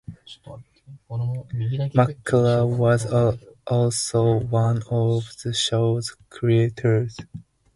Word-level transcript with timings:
McKellar 1.11 2.67
was 2.75 3.05
also 3.67 4.37
one 4.47 4.81
of 4.89 5.29
the 5.43 5.53
show's 5.53 6.15
creators. 6.31 7.19